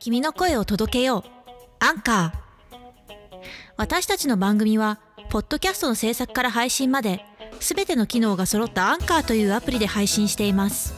[0.00, 1.30] 君の声を届けよう。
[1.78, 3.36] アンカー。
[3.76, 7.22] 私たちの番組は、ポッドキャストの制作から配信まで、
[7.60, 10.94] すべての機能が揃ったアンカーというアプリで配信しています。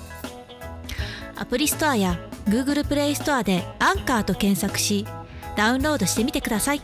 [1.34, 5.04] アプリストアや Google プレイストアでアンカーと検索し、
[5.56, 6.80] ダウンロードしてみてください。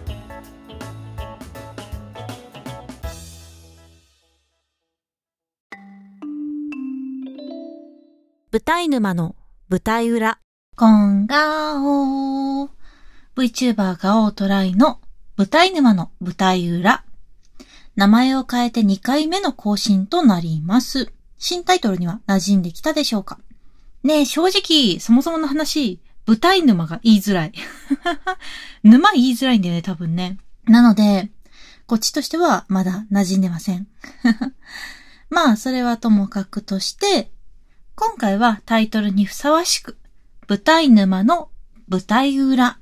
[8.51, 9.37] 舞台沼の
[9.69, 10.41] 舞台裏。
[10.79, 12.71] こんがおー。
[13.35, 15.01] VTuber がオートライの
[15.37, 17.05] 舞台沼の舞台裏。
[17.97, 21.11] 名前を変えて2回目の更新となります。
[21.37, 23.41] 新タイトルには馴染んできたでしょうか？
[24.05, 27.53] ねえ、正直、そもそもの話、舞台沼が言いづらい。
[28.85, 30.39] 沼言いづらいんだよね、多分ね。
[30.67, 31.33] なので、
[31.89, 33.89] こっちとしてはまだ馴染んでません。
[35.29, 37.33] まあ、それはともかくとして、
[37.97, 39.99] 今回はタイトルにふさわしく、
[40.49, 41.51] 舞台沼の
[41.89, 42.79] 舞台裏。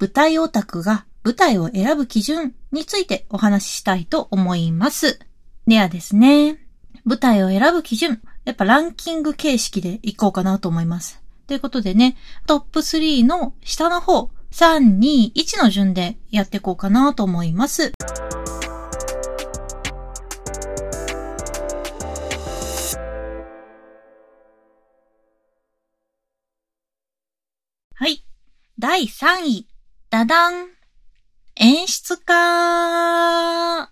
[0.00, 5.20] 舞台オタクが舞台を選ぶ基準についてお話ししたいと思います。
[5.68, 6.58] ではですね、
[7.04, 11.22] 舞台を選ぶ基準、やっぱランキング形式でいこうかなと思います。
[11.46, 17.92] ということでね、トップ3の下の方、3、2、1の順でやっていこうかなと思います。
[28.86, 29.66] 第3位。
[30.10, 30.68] ダダン。
[31.56, 33.90] 演出家。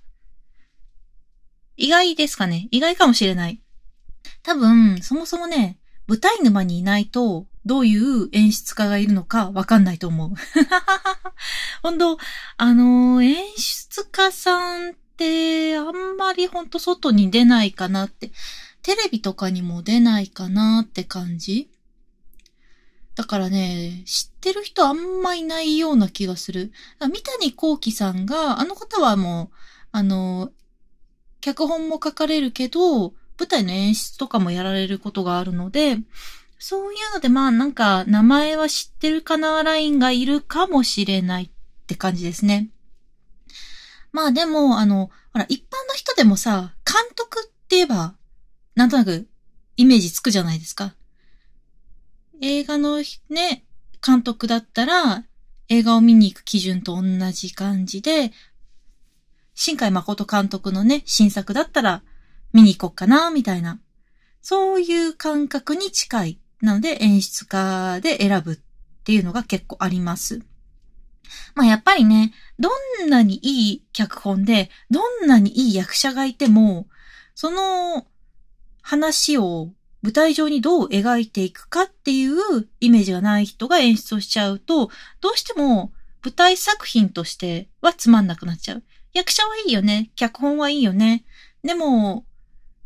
[1.78, 3.62] 意外ですかね意外かもしれない。
[4.42, 10.30] 多分、そもそもね、舞台沼にいないと、どういう演出家がいるのかわかんないと思う。
[11.82, 12.18] 本当
[12.58, 18.30] あのー演出家さんって、あんまりほんと外に出ないかなって、
[18.82, 21.70] テレビとかにも出ないかなって感じ
[23.14, 26.72] だからね、知ってる人あんまいないような気がする。
[27.00, 29.56] 三谷幸喜さんが、あの方はもう、
[29.92, 30.50] あの、
[31.40, 35.98] 脚本も書かれるけど、舞台の演出とかもやられることがあるので、
[36.58, 41.50] そういうので、まあなんか、名前は知ってるかなラインがいるかもしれないっ
[41.86, 42.70] て感じですね。
[44.12, 48.14] まあでも、あの、ほら、一般の人でもさ、監督って言えば、
[48.74, 49.26] なんとなく
[49.76, 50.94] イメージつくじゃないですか。
[52.42, 52.98] 映画の
[53.30, 53.64] ね、
[54.04, 55.24] 監督だったら、
[55.68, 58.32] 映画を見に行く基準と同じ感じで、
[59.54, 62.02] 新海誠監督のね、新作だったら、
[62.52, 63.80] 見に行こうかな、みたいな。
[64.40, 66.40] そういう感覚に近い。
[66.60, 68.58] なので、演出家で選ぶっ
[69.04, 70.42] ていうのが結構あります。
[71.54, 72.70] まあやっぱりね、ど
[73.06, 76.88] んなにいい脚本で、どんなにいい役者がいても、
[77.36, 78.04] その
[78.82, 79.70] 話を
[80.02, 84.90] 舞台上にどう描いていくかっていうイメージがない人が演出をしちゃうと、
[85.20, 85.92] どうしても
[86.24, 88.82] 舞台作品としてはつまんなくなっちゃう。
[89.12, 90.10] 役者はいいよね。
[90.16, 91.24] 脚本はいいよね。
[91.62, 92.24] でも、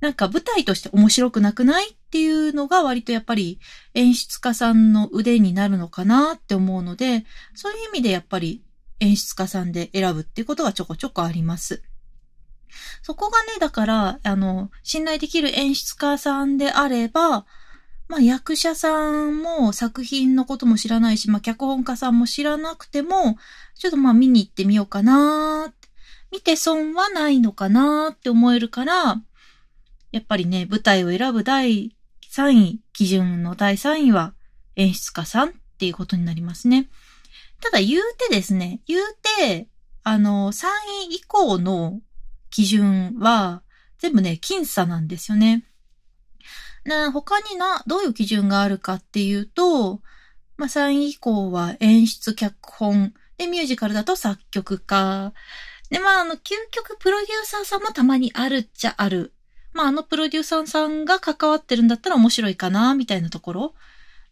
[0.00, 3.58] なんか舞台として面白くなくないっていうのが割とやっぱり
[3.94, 8.62] 演出家さんの腕になるのかなって思うので、そういう意味でやっぱり
[9.00, 11.82] 演出家さんで選ぶっていうことがちょこちょこあります。
[13.02, 17.46] そこがね、だから、あの、信頼できる演出家さんであれば、
[18.08, 23.36] まあ役者さんも作品のことも知らないし、まあ脚本家さんも知らなくても、
[23.74, 25.88] ちょっとまあ見に行ってみようかなーって
[26.30, 29.22] 見て損はないのかなーって思えるから、
[30.12, 31.96] やっぱりね、舞台を選ぶ第
[32.30, 34.34] 3位、基準の第3位は
[34.76, 36.88] 演出家さんっていうことになりますね。
[37.60, 39.02] ただ言うてですね、言う
[39.38, 39.68] て、
[40.02, 40.66] あの、3
[41.10, 42.00] 位以降の
[42.50, 43.62] 基準は
[43.98, 45.64] 全部ね、僅差なんですよね。
[46.84, 50.00] な、他にな、どういう基準があるかっていうと、
[50.56, 55.32] まあ、3位以降は演出、脚本、で、ミュージカルだと作曲家、
[55.90, 59.32] で、まあ、あの、究極プロデューサーさんもたまにあるっちゃある。
[59.72, 63.74] まあ、あのプロデューサーさんが関わってるんだったら面白いかな、みたいなところ、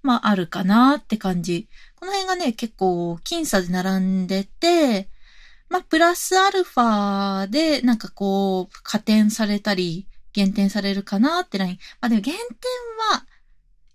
[0.02, 1.68] まあ、あるかなって感じ。
[1.96, 5.10] この辺がね、結構、僅差で並んでて、
[5.74, 11.78] まあ、プラスアルファで、なんかこう、加点されたり、減点されるかなってライン。
[12.00, 12.44] まあ、でも減点
[13.12, 13.26] は、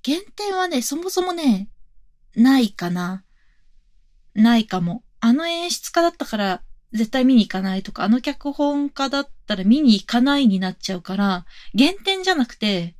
[0.03, 1.69] 減点はね、そもそもね、
[2.35, 3.23] ないかな。
[4.33, 5.05] ないかも。
[5.21, 12.97] あの演出家だったから、絶対見に行かないとか、あの脚本家だったら見に行かないになっちゃうから、減点じゃなくて、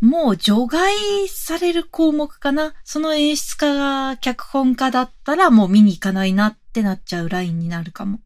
[0.00, 0.94] もう除外
[1.28, 2.74] される項目かな？
[2.84, 8.20] その演出家が脚本家だったらもう見に行かないなってなっちゃうラインになるかも。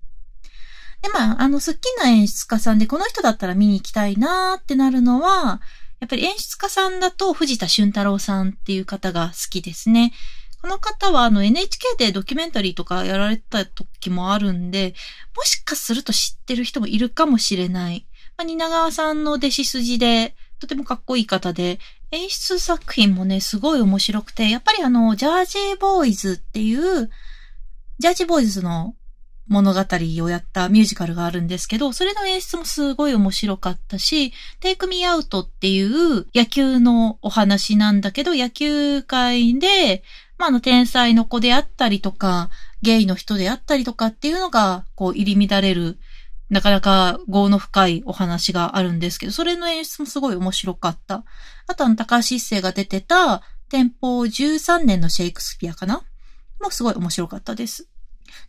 [1.00, 5.60] で、まあ、あの、好きな演出家さんでこの人だったら見に行きたいなーってなるのは、
[5.98, 10.12] やっぱり演出家さんだと藤田俊太郎さんっていう方が好きですね。
[10.60, 14.94] この方はあの NHK でドキュメンタリーとかやられた時もあるんで、
[15.36, 18.06] もしかすると知ってる人もいるかもしれない。
[18.36, 21.80] まあ、蜷川さんの弟子筋で、とてもかっこいい方で、
[22.12, 27.10] 演出作品もね、すごい面白くて、やっぱりあの、ジャージーボーイズっていう、
[27.98, 28.94] ジャージーボーイズの
[29.48, 29.80] 物語
[30.24, 40.04] をやったミュージカルがあるんですけど、それの演出もすごい面白かったし、Take Me Out っていう野球のお話なんだけど、野球界で、
[40.38, 42.50] まあ、あの、天才の子であったりとか、
[42.82, 45.98] ゲイの人であったりとかっていうのが、こう、入り乱れる、
[46.52, 51.24] なかなか業の深いお話があるんですけど、それの演出もすごい面白かった。
[51.66, 56.02] あと、あの、高橋一生が出てた、天保13年のシェイクスピアかな？
[56.60, 57.88] もすごい面白かったです。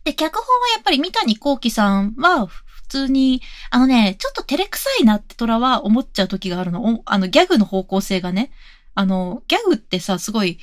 [0.04, 3.40] で、脚本はやっぱり三谷幸喜さんは、普通に、
[3.70, 7.00] あのね、ちょっと照れくさいなって虎は思っちゃう時があるの。
[7.06, 8.52] あの、ギャグの方向性がね。
[8.94, 10.58] あの、ギャグってさ、すごい、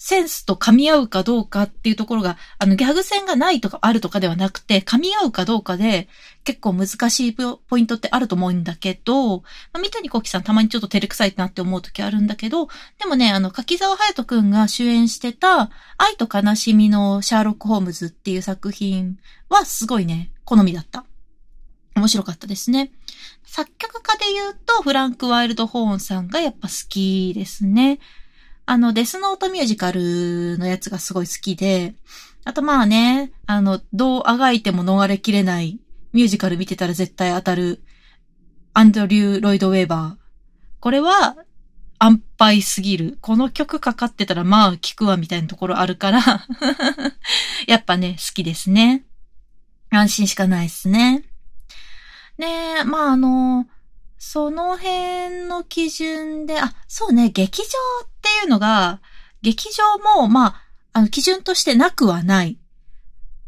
[0.00, 6.08] センスと噛み合うかどうかっていうところが、あの、ギャグ線がないとかあるとかではなくて、噛み合うかどうかで、
[6.44, 12.68] 結構難しいポイントってあると思うんだけど、まあ、三谷幸喜さんたまにちょっと照れくさいなって思う時あるんだけど、
[13.00, 19.18] でもね、あの、柿沢隼人くんが主演してた、愛と悲しみのシャーロック・ホームズっていう作品
[19.48, 21.06] はすごいね、好みだった。
[21.96, 22.92] 面白かったですね。
[23.44, 27.98] 作曲家で言うと、フランク・ワイルド・ホーンさんがやっぱ好きですね。
[28.70, 31.94] あの、デスノートミュージカルのやつがすごい好きで、
[32.44, 35.80] あとまあね、あの、どうあがいても逃れきれない
[36.12, 37.82] ミュージカル見てたら絶対当たる
[38.74, 40.80] アンドリュー・ロイド・ウェーバー。
[40.80, 41.36] これは
[41.98, 43.16] 安牌すぎる。
[43.22, 46.20] この曲かかってたらまあ聞くわみたいなところあるから
[47.66, 49.06] やっぱね、好きですね。
[49.88, 51.24] 安心しかないですね。
[52.36, 53.66] ねえ、まああの、
[54.18, 57.68] その辺の基準で、あ、そうね、劇場
[58.04, 59.00] っていうのが、
[59.42, 60.62] 劇場も、まあ、
[60.92, 62.58] あの、基準としてなくはない。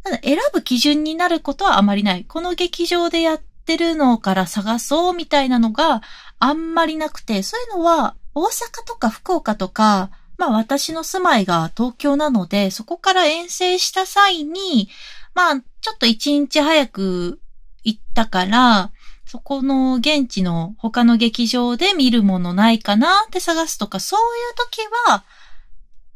[0.04, 2.24] ただ、選ぶ基準になることはあまりない。
[2.24, 6.02] この劇場でやってるのから探そうみたいなのが
[6.38, 8.48] あんまりなくて、そういうのは、大阪
[8.86, 14.88] とか福岡とか、まあ私の住まいが東京なので、そこから遠征した際に、
[15.34, 17.40] まあちょっと一日早く
[17.84, 18.92] 行ったから、
[19.30, 25.22] そこの現地の他の劇場で見るものないかなって探すとか、そういう時は、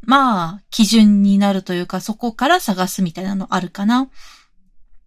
[0.02, 4.08] まあ、基準になるというか、そこから探すみたいなのあるかな。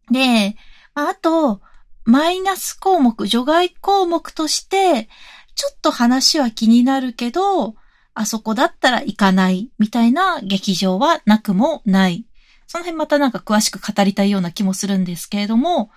[0.10, 0.56] で、
[0.94, 1.60] あと、
[2.06, 5.10] マイナス項目、除外項目として、
[5.56, 7.76] ちょっと話は気になるけど、
[8.14, 12.26] あそこだったら行かないみたいな劇場はなくもない。
[12.68, 15.92] その辺またなんか詳しく語りたいような気もするんですけれども、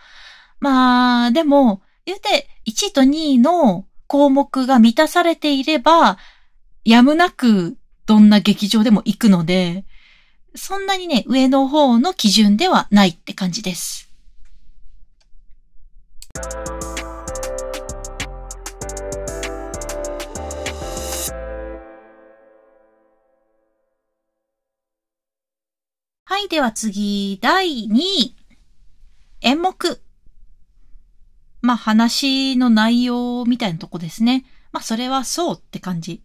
[0.58, 6.18] まあ、でも、言うて、1位と2位の項目が満たされていれば、
[6.84, 7.76] やむなく
[8.06, 9.84] どんな劇場でも行くので、
[10.54, 14.08] そんなにね、上の方の基準ではないって感じです。
[26.24, 28.36] はい、では次、第2位。
[29.42, 30.02] 演目。
[31.70, 34.44] まあ話の内容みたいなとこですね。
[34.72, 36.20] まあそれはそうって感じ。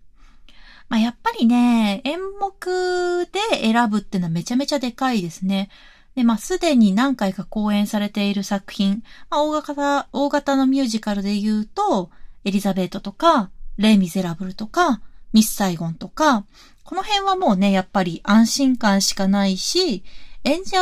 [0.89, 5.69] まあやっぱりね、演目で選ぶってのはめちゃめちゃでかいですね。
[6.15, 12.10] で、まあすでに何回か公演されている作品、まあ大型、大型のミュージカルで言うと、
[12.43, 15.00] エリザベートとか、レイ・ミゼラブルとか、
[15.31, 16.43] ミス・サイゴンとか、
[16.84, 20.03] この辺はもうね、やっぱり安心感しかないし、
[20.43, 20.79] 演者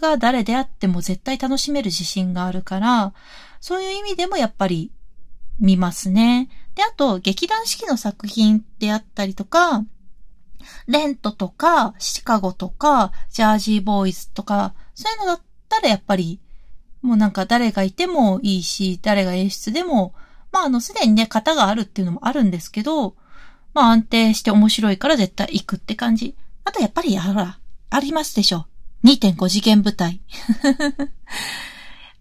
[0.00, 3.14] が誰であっても絶対楽しめる自信があるから、
[3.62, 4.90] そういう意味でもやっぱり
[5.60, 6.50] 見ますね。
[6.74, 9.84] で、あと、劇団四季の作品であったりとか、
[10.88, 16.40] レントとか、シカゴとか、ジャージーボーイズとか、そういうのだったらやっぱり、
[17.02, 20.12] もうなんか誰がいてもいいし、誰が演出でも、
[20.50, 23.14] まああの、すでにね、型があるっていうのもあるんですけど、
[23.74, 26.36] まあ安定して面白いから絶対行くって感じ。
[26.64, 28.66] あとやっぱり、ほら、ありますでしょ。
[29.04, 30.20] 2.5次元舞台。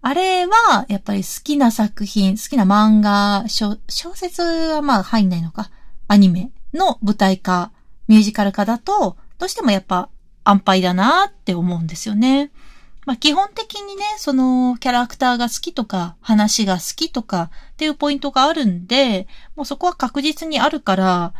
[0.03, 3.77] あれは、やっぱり好きな作品、好きな漫画、小
[4.15, 5.70] 説はまあ入んないのか、
[6.08, 7.72] アニメの舞台化、
[8.08, 10.10] ミュージカル化だと、どうしてもやっぱ
[10.43, 12.51] 安牌だなって思うんですよね。
[13.05, 21.34] まあ基本的にね、そのキャラクターが好きとか、話が好きとかっていうポイントがあるんで、もうそこは確実にあるから、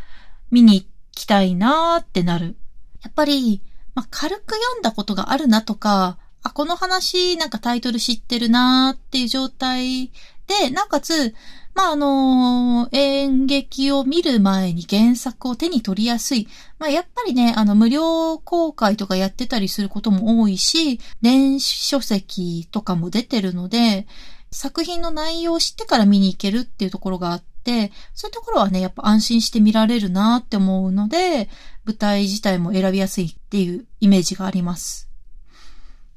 [0.52, 2.56] 見に行きたいなってなる。
[3.02, 3.60] やっぱり、
[3.96, 10.10] まあ軽く読んだことがあるなとか、あ、この話なんかタイトル知ってるなーっていう状態
[10.46, 11.34] で、なおかつ、
[11.74, 16.48] まあ、あの演劇を見る前に原作を手に取りやすい。
[16.78, 24.06] まあ、やっぱりね、あの、無料公開とかやってたりすることも多いし、電子書籍とかも出てるので、
[24.50, 31.48] 作品の内容を知ってから見に行けるっていうところがあって、そういうところはね、やっぱ安心して見られるなって思うので、
[31.86, 35.11] 舞台自体も選びやすいっていうイメージがあります。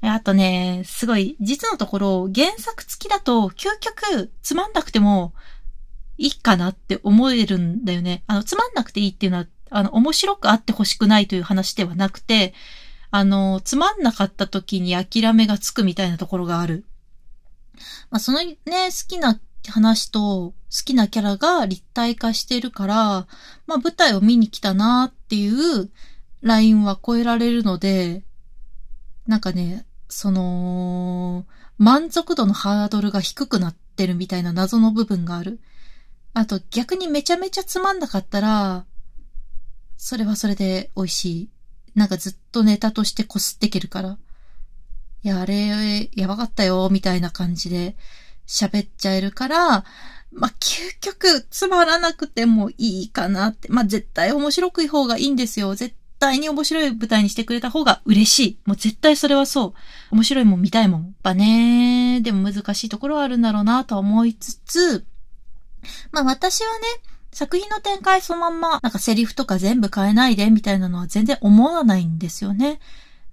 [0.08, 5.32] あとね、すごい、実のところ、原作付きだと、究極、つまんなくても、
[6.18, 8.22] いいかなって思えるんだよね。
[8.26, 12.54] あの、つまんなくていいっていうのは、あの、面白くあってほしくないという話ではなくて、
[13.10, 16.84] あの、つまんなかった時に諦めがつくみたいなところがある。
[18.10, 19.38] まあ、そのね、好きな
[19.70, 23.26] 話と好きなキャラが立体化してるから、
[23.66, 25.90] まあ、舞台を見に来たなっていう
[26.42, 28.22] ラインは超えられるので、
[29.26, 31.46] なんかね、その、
[31.78, 35.60] 満足度のハードルが低くなってるみたいな謎の部分がある。
[36.34, 38.84] あと逆にめちゃめちゃつまんなかったら、
[39.96, 41.50] それはそれで美味しい。
[41.94, 44.18] なんかずっとネタとしてこすっていけるから。
[45.22, 47.96] いや、あれ、やばかったよ、みたいな感じで
[48.46, 49.84] 喋っちゃえるから、
[50.30, 53.68] まあ、究極つまらなくてもいいかなって。
[53.70, 55.74] まあ、絶対面白くい方がいいんですよ。
[55.74, 58.58] 絶対に面白い舞台にしてくれた方が嬉しい。
[58.66, 59.74] もう絶対それはそう。
[60.10, 61.02] 面白いもん見たいもん。
[61.02, 65.06] やっぱね、でも難しいところはあるんだろうなと思いつつ、
[66.12, 66.84] まあ私はね、
[67.32, 72.80] 作品の展開そのまんま、なんかセリフとか全部変えないでみたいなのは全然思わないんですよね。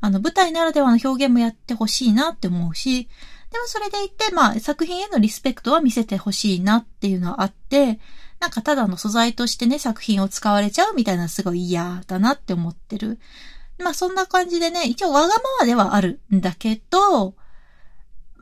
[0.01, 3.07] あの、舞台ならではの表現もやってほしいなって思うし、
[3.53, 7.99] でもそれでいて、まあ、作品へのリスペクトは見せてほしいなっていうのはあって、
[8.43, 13.17] なんかただの素材としてね、作品を使われちゃうみたいなすごい嫌だなって思ってる。
[13.79, 17.35] まあそんな感じでね、一応わがままではあるんだけど、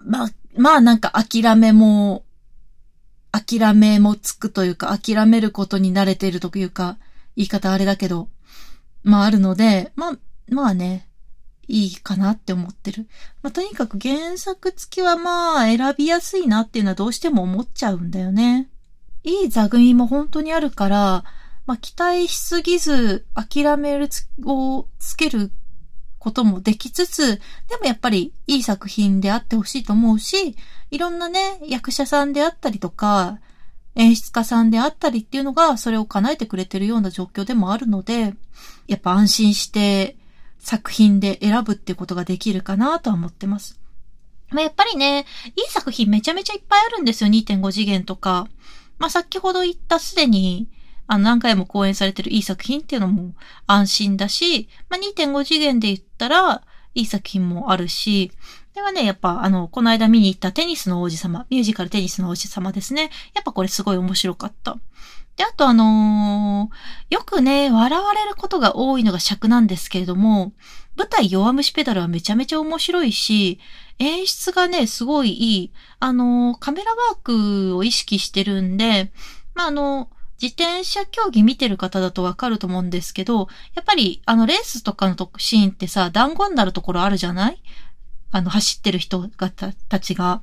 [0.04, 2.24] まあ、まあなんか諦めも、
[3.32, 6.98] 諦めもつくというか、諦めることに慣れているというか、
[7.36, 8.28] 言い方あれだけど、
[9.04, 10.18] まああるので、まあ、
[10.50, 11.08] まあね、
[11.68, 13.08] いいかなって思ってる。
[13.44, 18.71] まあとにかく原作付きはまあ選びやすいなっていうのはどうしても思っちゃうんだよね。
[19.24, 21.24] いい座組も本当にあるから、
[21.66, 25.52] まあ、期待しすぎず諦めるつをつける
[26.18, 27.42] こともできつつ、で
[27.80, 30.56] もやっぱりいい作品であってほしいと思うし、
[30.92, 33.40] いろんなね、役者さんであったりとか、
[33.96, 38.34] 演出家さんであったりっていうのがそれを叶えてくれてるような状況でもあるので、
[38.88, 40.16] やっぱ安心して
[40.60, 43.80] 作品で選ぶってことができるかなとは思ってます。
[44.50, 45.26] まあ、やっぱりね、
[45.56, 47.30] いい作品めちゃめちゃいっぱいあるんですよ。
[47.30, 48.48] 2.5次元とか。
[49.02, 50.70] まあ、先ほど言ったすでに、
[51.08, 53.34] あの、何回も公演されてるいい作品っていうのも
[53.66, 56.62] 安心だし、まあ、2.5次元で言ったら、
[56.94, 58.32] いい作品もあるし、
[58.76, 63.10] ではね、やっぱ、あの、この間見に行ったテニスの王子様、ミュージカルテニスの王子様ですね。
[63.34, 64.78] やっぱこれすごい面白かった。
[65.36, 70.54] で、あとあのー、よくね、笑われることが多いのが尺なんですけれども、
[70.96, 73.60] 舞台弱虫ペダルはめちゃめちゃ面白いし、
[74.00, 75.72] 演出がね、すごいいい。
[76.00, 79.12] あの、カメラワークを意識してるんで、
[79.54, 80.10] まあ、あの、
[80.42, 87.62] 自転車競技見てる方だとわかると思うんですけど、やっぱり、あの、レースとかのシーンってさ、団子になるところあるじゃない？
[88.32, 90.42] あの、走ってる人がたちが。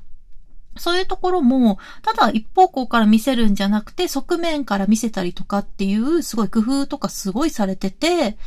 [0.77, 8.37] そういうところも、ただ一方向から見せるんじゃなくて、側面から見せたりとかっていう、すごい工夫とかすごいされてて、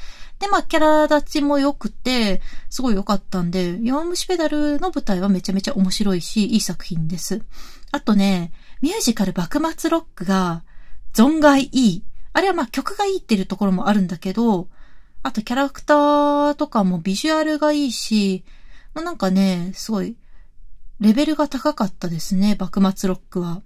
[0.43, 7.43] で、まあ、キャラ立ちも良くて、すごい良かったんで、弱虫ペダルの舞台はめちゃめちゃ面白いし、いい作品です。
[7.93, 10.65] あとね、ミュージカル幕末ロックが、
[11.15, 12.03] 存外いい。
[12.33, 14.67] あれはまあ曲がいいっていうところもあるんだけど、
[15.23, 18.43] あとキャラクターとかもビジュアルがいいし、
[18.95, 20.17] なんかね、すごい、
[20.99, 23.63] レベルが高かったですね、幕末ロックは。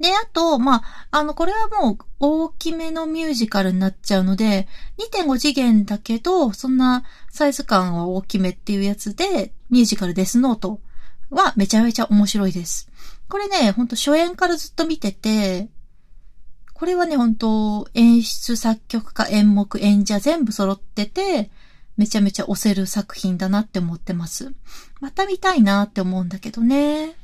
[0.00, 10.80] で、あと、まあ、あの、これはもう大きめのミュージカルになっちゃうので、2.5次元だけど、そんなサイズ感は大きめっていうやつで、ミュージカルデスノート
[11.30, 12.90] はめちゃめちゃ面白いです。
[13.28, 15.68] これね、ほんと初演からずっと見てて、
[16.74, 21.50] これはね、ほんと演出、作曲家、演目、演者全部揃ってて、
[21.96, 24.52] めちゃめちゃ押せる作品だなって思ってます。
[25.00, 27.14] また見たいなって思うんだけどね。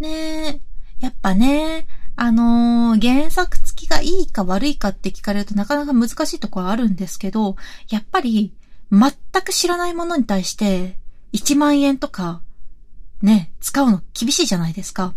[0.00, 0.08] ね
[0.48, 0.75] え。
[1.00, 1.86] やっぱね、
[2.16, 7.56] あのー、原作付きがいいか悪いかって聞かれるとなかなか難しいところあるんですけど、
[7.90, 8.54] やっぱり
[8.90, 9.12] 全
[9.42, 10.98] く知らないものに対して
[11.32, 12.40] 1万円とか
[13.22, 15.14] ね、使うの厳しいじゃないですか。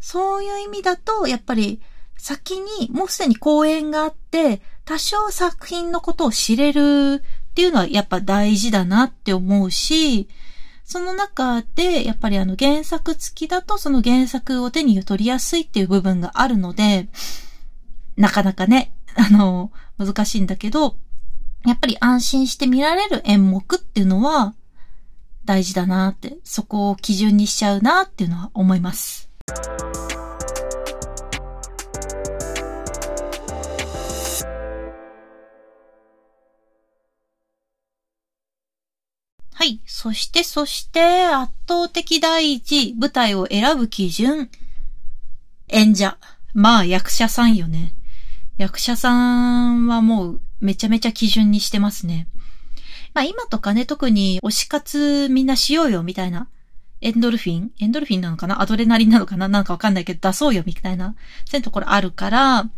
[0.00, 1.80] そういう意味だと、やっぱり
[2.16, 10.28] 先にもうすでに公演があって、多少作品のことを知れるっていうのはやっぱ大事だなって思うし、
[10.88, 17.08] その中で、やっぱりあの原作付きだとその原作を手に取りやすいっていう部分があるので、
[18.16, 20.96] なかなかね、 あの、難しいんだけど、
[21.66, 24.54] やっぱり安心して見られる演目っていうのは
[25.44, 29.28] 大事だなって、そこを基準にしちゃうなっていうのは思います。
[39.58, 39.80] はい。
[39.86, 44.50] そして、そして、圧倒的第一、舞台を選ぶ基準。
[45.66, 46.16] 演者。
[46.54, 47.92] まあ、役者さんよね。
[48.56, 52.28] 役者さんはもう、めちゃめちゃ基準にしてますね。
[53.14, 56.48] まあ今とかね、特に推し活みんなしようよみたいな、
[57.00, 57.72] エンドルフィン？
[57.80, 58.62] エンドルフィンなのかな？
[58.62, 59.48] アドレナリンなのかな？
[59.48, 62.70] なんかわかんないけど出そうよみたいな、そういうところあるから、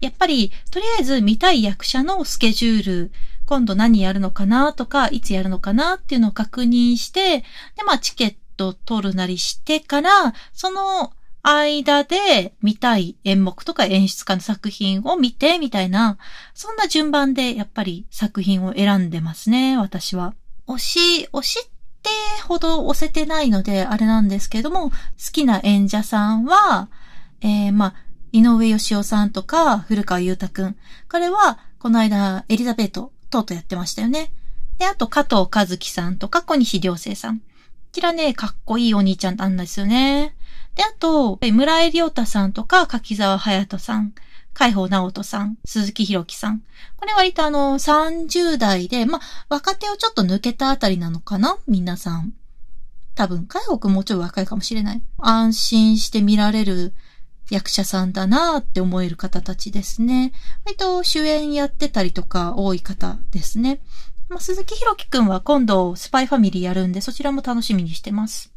[0.00, 3.12] やっぱり、とりあえず見たい役者のスケジュール、
[3.46, 7.44] 今度何やるのかなとか、いつやるのかなっていうのを確認して、で、
[7.86, 16.18] まあチケット取るなりしてから、その間で見たい演目とか演出家の作品を見てみたいな、
[16.54, 20.34] そんな順番でやっぱり作品を選んでますね、私は。
[20.68, 21.70] 推し、推しっ
[22.02, 22.10] て
[22.46, 24.96] ほど押せてないのであれなんですけども、好
[25.32, 26.88] きな演者さんは、
[27.40, 27.94] えー、まあ、
[28.32, 30.76] 井上義雄さんとか、古川祐太くん。
[31.08, 34.30] 彼は、この間、エリザベート、とうとうやってましたよね。
[34.78, 37.38] で、あと、加藤和樹さんとか、小西良生さん。
[37.38, 37.44] こ
[37.92, 40.34] ちらね、かっこいいお兄ちゃんなんですよね。
[40.74, 44.14] で、あと、村井亮太さんとか、柿沢隼人さん、
[44.54, 46.60] 海保直人さん、鈴木弘樹さん。
[46.96, 51.56] これ割とあの、30代で、ま若手をちょっと抜けたあたりなのかな？
[51.66, 52.34] 皆さん。
[53.14, 55.02] 多分、海保くんもうちょい若いかもしれない。
[55.18, 56.94] 安心して見られる
[57.52, 60.32] 役者さんだなって思える方たちですね。
[60.64, 63.80] 割と主演やってたりとか多い方ですね。
[64.30, 68.54] まあ、鈴木弘樹くんは今度スパイファミリーやるんでそちらも楽しみにしてます。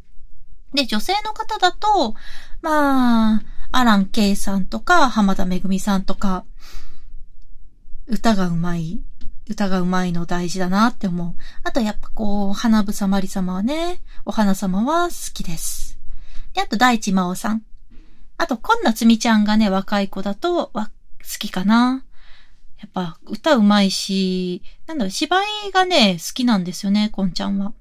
[0.74, 2.16] で、女性の方だと、
[2.62, 6.46] まあ、アラン・ケイさんとか、浜田めぐみさんとか、
[8.08, 9.02] 歌がうまい、
[9.50, 11.36] 歌がうまいの大事だなって思う。
[11.64, 16.00] あとやっぱこう、花房まり様はね、お花様は好きです。
[16.54, 17.64] で、あと大地真央さん。
[18.38, 22.04] あと、こんなつみちゃんがね、若い子だと、わ、好きかな。
[22.80, 27.74] やっぱ、歌うまいし、なんだろ、芝居がね、好きなんですよね、こんちゃんは。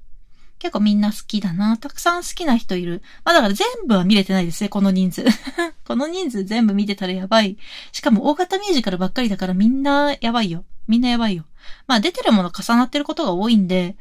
[0.64, 1.76] 結構みんな好きだな。
[1.76, 3.02] たくさん好きな人いる。
[3.22, 5.24] まあだから全部は見れてないですね、この人数。
[5.84, 7.58] この人数全部見てたらやばい。
[7.92, 10.64] しかも大型ミュージカルばっかりだからみんなやばいよ。
[10.88, 11.44] みんなやばいよ。
[11.86, 13.98] まあ出てるもの重なってることが多いんで、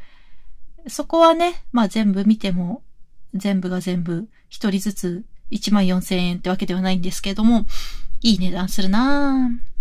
[0.87, 2.81] そこはね、まあ全部見ても、
[3.33, 7.65] 全部が全部、一人ずつ1万4000円ってわけではないんですけれども、
[8.21, 9.73] いい値段するなぁ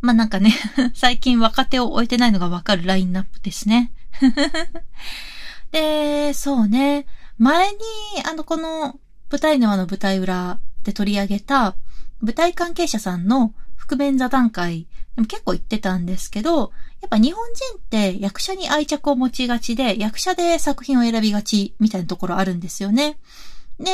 [0.00, 0.54] まあなんかね
[0.94, 3.92] 最近若手を置いてないのがわかるラインナップですね。
[5.70, 7.06] で、そうね。
[7.38, 7.78] 前に、
[8.24, 8.98] あの、この
[9.30, 11.76] 舞台沼の舞台裏で取り上げた
[12.20, 23.18] 舞台関係者さんの覆面座談会でも結構言ってたんですけど、やっぱ日本人って役者に愛着を持ちがちで、役者で作品を選びがちみたいなところあるんですよね。
[23.78, 23.90] で、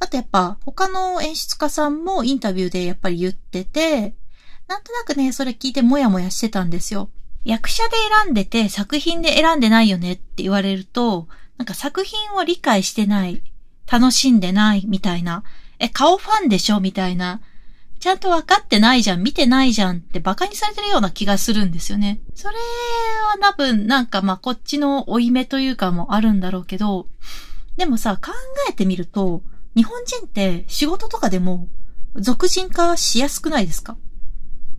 [0.00, 4.14] あとやっぱ他の演出家さんもインタビューでやっぱり言ってて、
[4.68, 7.10] なんとなくね、それ聞いてもやもやしてたんですよ。
[7.44, 13.42] 役者で選んでて作品で選んでないよねって言われると、なんか作品を理解してない、
[13.90, 15.42] 楽しんでないみたいな、
[15.78, 17.40] え、顔ファンでしょみたいな、
[18.00, 22.20] ちゃんと分かってないじゃん、見てないじゃんって馬鹿にされてるような気がするんですよね。
[22.34, 27.08] それは多分なんかまあこっちの追い目というかもあるんだろうけど、
[27.78, 28.32] でもさ、考
[28.68, 29.42] えてみると、
[29.74, 31.68] 日本人って仕事とかでも
[32.16, 33.96] 俗人化しやすくないですか？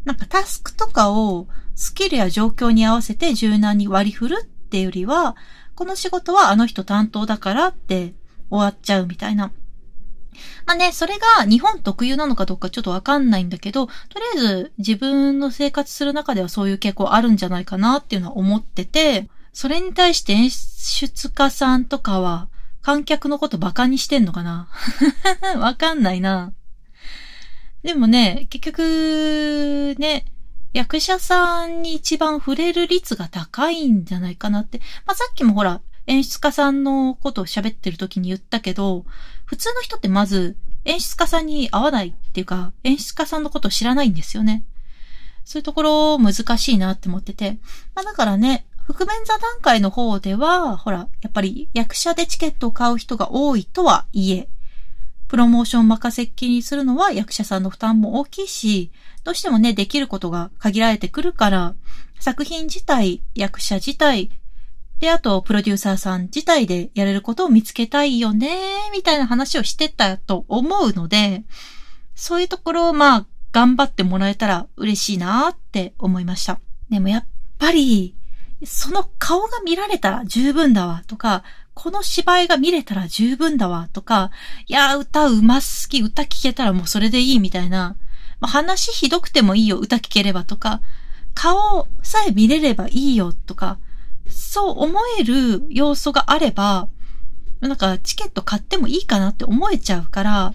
[0.03, 5.35] なんかタスクとかをスキルや状況に合わせて柔軟に割り振るっていうよりは、
[5.75, 8.13] この仕事はあの人担当だからって
[8.49, 9.53] 終わっちゃうみたいな。
[10.65, 22.49] まあね、それが日本特有なのかどうかちょっとわかんないんだけど、とりあえず自分の生活する中ではそういう傾向あるんじゃないかなっていうのは思ってて、それに対して演出家さんとかは
[22.81, 24.67] 観客のこと馬鹿にしてんのかな？
[25.57, 26.53] わかんないな。
[27.83, 30.25] でもね、結局、ね、
[30.73, 34.79] 役者さんに一番触れる率が高いんじゃないかなって。
[35.05, 39.05] まあ、さっきもほら、演出家さんのことを喋ってる時に言ったけど、
[39.45, 44.63] 普通の人ってまず演出家さんに会わないっていうか、演出家さんのことを知らないんですよね。
[45.45, 47.57] そういうところ難しいなって思ってて。
[47.95, 54.49] まあだからね、覆面座談会の方では、ほら、やっぱり役者でチケットを買う人が多いとはいえ、
[55.27, 58.91] プロモーション任せっきりにするのは役者さんの負担も大きいし、
[59.23, 61.75] どうしてもね、できることが限られてくるから、
[62.19, 64.31] 作品自体、役者自体
[64.99, 68.57] で、あと、プロデューサーさん自体でやれることを見つけたいよね、
[68.91, 71.43] みたいな話をしてたと思うので、
[72.15, 76.59] そういうところをまあ、頑張ってもらえたら嬉しいなって思いました。
[76.89, 77.25] でもやっ
[77.59, 78.15] ぱり、
[78.65, 81.43] その顔が見られたら十分だわとか、
[81.73, 84.31] この芝居が見れたら十分だわとか、
[84.67, 87.95] いや、歌うますき、歌聴けたらもうそれでいいみたいな、
[88.41, 90.81] まあ、話ひどくてもいいよ、歌聴ければとか、
[91.33, 93.79] 顔さえ見れればいいよとか、
[94.29, 96.89] そう思える要素があれば、
[97.61, 100.53] なんかチケット買ってもいいかなって思えちゃうから、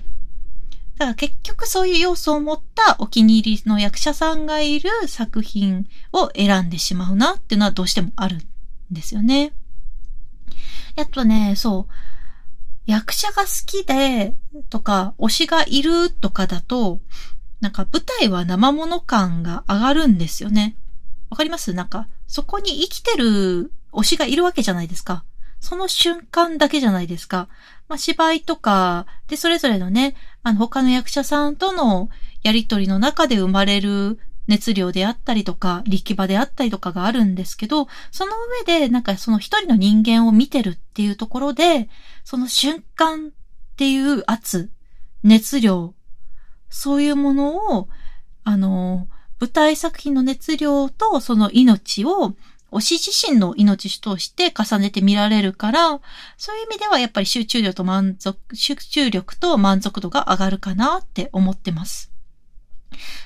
[0.99, 8.43] だから結局そういう要素を持ったお気に入りの役者さんがいる作品を選んでしまうなっていうのはどうしてもあるん
[8.93, 9.53] ですよね。
[10.95, 11.93] やっとね、そう、
[12.87, 14.37] 役者が好きで
[14.71, 17.01] とか、推しがいるとかだと、
[17.61, 20.77] なんか舞台は生物感が上がるんですよね。
[21.31, 21.73] わかります？
[21.75, 25.25] なんか、そこに生きてる推しがいるわけじゃないですか。
[25.65, 27.49] その瞬間だけじゃないですか。
[27.89, 32.11] まあ、芝居とか、で、それぞれのね、あの、他の役者さんとの
[32.43, 38.33] やりとりの中で生まれる熱量であったりとか、力場であったりとかがあるんですけど、その
[38.67, 41.89] 上で、なんかその一人の人間を見てるっていうところで、
[42.25, 43.31] その瞬間っ
[43.77, 44.71] ていう圧、
[45.23, 45.95] 熱量、
[46.69, 47.89] そういうものを、
[48.45, 49.09] あの、
[49.41, 52.35] 舞台作品の熱量とその命を
[52.75, 56.01] 推し自身の命として重ねて見られるから、
[56.37, 62.15] そういう意味ではやっぱり集中力と満足、集中力と満足度が上がるかなって思ってます。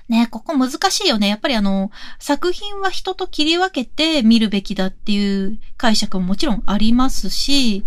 [0.09, 1.29] ねここ難しいよね。
[1.29, 7.85] やっぱりあの、作品は人と切り分けて見るべきだっていう解釈ももちろんありますし、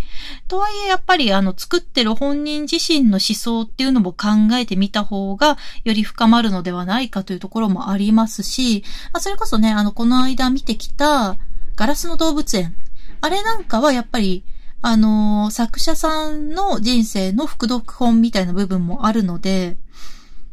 [0.47, 11.37] とはいえやっぱりあの、作ってる本人自身の思想っていうのも考えてみた方がより深まるのではないかというところもありますし、まあ、それこそね、あの、この間見てきた
[11.81, 12.75] ガラスの動物園。
[13.21, 14.43] あれなんかはやっぱり
[14.83, 19.77] あのー、作者さんの人生の副読本みたいな部分もあるので、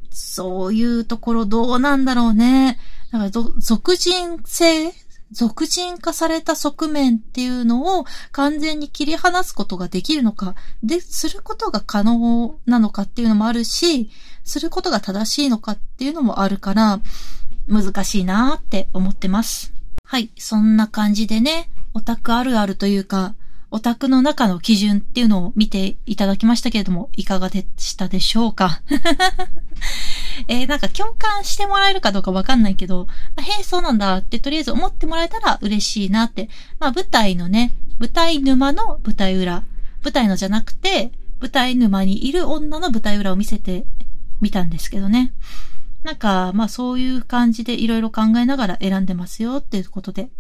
[0.08, 2.78] そういうところどうなんだろうね。
[3.12, 4.94] だから、俗人性
[5.30, 14.08] 俗人化された側面っていうのを完全に切り離すことができるのか、で、することが可能なのかっていうのもあるし、
[14.44, 17.00] することが正しいのかっていうのもあるから、
[17.66, 19.77] 難しいなーって思ってます。
[20.10, 23.34] はい、そんな感じでね、オタクあるあるというか、
[23.70, 28.80] オタクの中の基準っていうのを見ていただきましたけれども、いかがでしたでしょうか？
[30.48, 36.48] えー、なんか共感してもらえるかどうかわかんないけど、まあ、へえ、そうなんだってとりあえず思ってもらえたら嬉しいなって。
[36.80, 39.62] まあ舞台のね、舞台沼の舞台裏。
[40.02, 43.84] 舞台のじゃなくて、舞台沼にいる女の舞台裏を見せて
[44.40, 45.34] みたんですけどね。
[46.02, 50.30] なんか、まあそういう感じでいろいろ考えながら選んでますよっていうことで。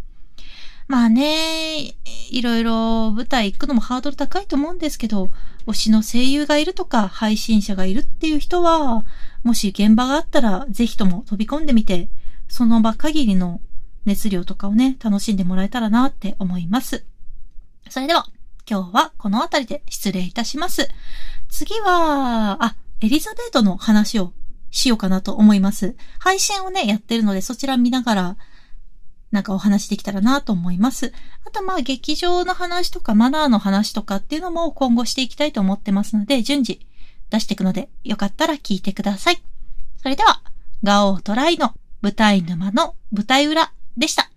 [0.88, 1.94] まあね、
[2.30, 5.28] いろいろ舞台行くのもハードル高いと思うんですけど、
[5.66, 9.04] 推しの声優がいるとか配信者がいるっていう人は、
[9.44, 12.08] もし現場があったらぜひとも飛び込んでみて、
[12.48, 13.60] その場限りの
[14.06, 17.04] 熱量とかをね、楽しんでもらえたらなって思います。
[17.90, 18.26] それでは、
[18.68, 20.88] 今日はこの辺りで失礼いたします。
[21.50, 24.32] 次は、あ、エリザベートの話を
[24.70, 25.96] しようかなと思います。
[26.18, 28.36] 配信をね、やってるのでそちら見ながら、
[29.30, 31.12] なんかお話できたらなと思います。
[31.46, 36.86] あとまあ劇場の話とかマナーの話とかっていうのも今後していきたいと思ってますので、順次
[37.30, 39.42] 出していくので、よかったら聞いてください。
[40.02, 40.42] それでは、
[40.82, 44.30] ガオートライの舞台沼の舞台裏でした。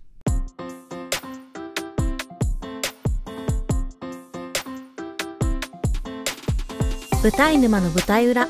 [7.22, 8.48] 舞台沼の舞台裏、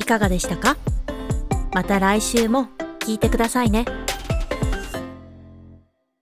[0.00, 0.76] いかがでしたか？
[1.72, 2.68] また来週も
[3.00, 3.84] 聞いてくださいね。